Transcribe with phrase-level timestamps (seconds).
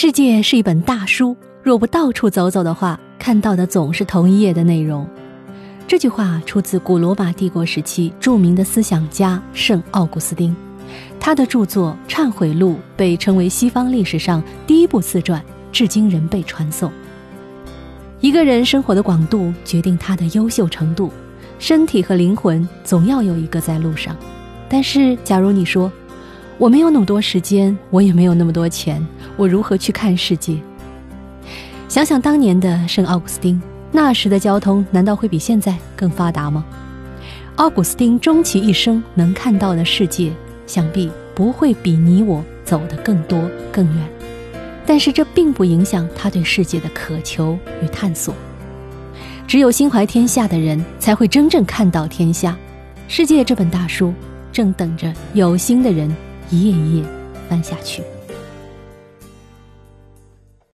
[0.00, 5.04] 世界是一本大书，若不到处走走的话，看到的总是同一页的内容。
[5.88, 10.54] 这句话出自古罗马帝国时期著名的思想家圣奥古斯丁，
[11.18, 16.92] 他的著作《忏悔录》被称为西方历史上第一部自传，至今仍被传颂。
[18.20, 21.10] 一个人生活的广度决定他的优秀程度，
[21.58, 24.16] 身体和灵魂总要有一个在路上。
[24.68, 25.90] 但是，假如你说，
[26.58, 29.00] 我没有那么多时间，我也没有那么多钱，
[29.36, 30.56] 我如何去看世界？
[31.88, 33.62] 想想当年的圣奥古斯丁，
[33.92, 36.64] 那时的交通难道会比现在更发达吗？
[37.54, 40.32] 奥古斯丁终其一生能看到的世界，
[40.66, 44.08] 想必不会比你我走得更多更远。
[44.84, 48.34] 但是这并不影响他对世界的渴求与探索。
[49.46, 52.56] 只有心怀天下的人，才会真正看到天下。
[53.06, 54.12] 世界这本大书，
[54.50, 56.12] 正等着有心的人。
[56.50, 57.04] 一页一页
[57.48, 58.02] 翻下去。